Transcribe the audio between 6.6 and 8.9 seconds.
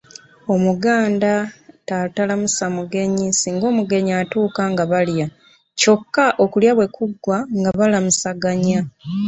bwe kuggwa nga balamusaganya.